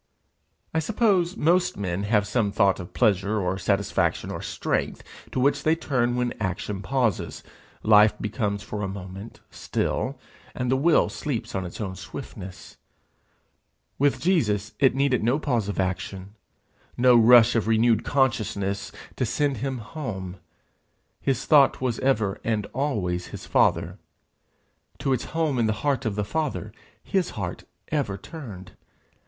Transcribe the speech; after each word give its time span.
I 0.73 0.79
suppose 0.79 1.37
most 1.37 1.77
men 1.77 2.05
have 2.05 2.25
some 2.25 2.51
thought 2.51 2.79
of 2.79 2.91
pleasure 2.91 3.39
or 3.39 3.59
satisfaction 3.59 4.31
or 4.31 4.41
strength 4.41 5.03
to 5.31 5.39
which 5.39 5.61
they 5.61 5.75
turn 5.75 6.15
when 6.15 6.33
action 6.39 6.81
pauses, 6.81 7.43
life 7.83 8.15
becomes 8.19 8.63
for 8.63 8.81
a 8.81 8.87
moment 8.87 9.41
still, 9.51 10.17
and 10.55 10.71
the 10.71 10.75
wheel 10.75 11.07
sleeps 11.07 11.53
on 11.53 11.67
its 11.67 11.79
own 11.79 11.95
swiftness: 11.95 12.77
with 13.99 14.19
Jesus 14.19 14.73
it 14.79 14.95
needed 14.95 15.23
no 15.23 15.37
pause 15.37 15.69
of 15.69 15.79
action, 15.79 16.33
no 16.97 17.15
rush 17.15 17.53
of 17.55 17.67
renewed 17.67 18.03
consciousness, 18.03 18.91
to 19.17 19.23
send 19.23 19.57
him 19.57 19.77
home; 19.77 20.37
his 21.21 21.45
thought 21.45 21.79
was 21.79 21.99
ever 21.99 22.41
and 22.43 22.65
always 22.73 23.27
his 23.27 23.45
Father. 23.45 23.99
To 24.97 25.13
its 25.13 25.25
home 25.25 25.59
in 25.59 25.67
the 25.67 25.73
heart 25.85 26.07
of 26.07 26.15
the 26.15 26.25
Father 26.25 26.73
his 27.03 27.29
heart 27.37 27.65
ever 27.91 28.17
turned. 28.17 28.71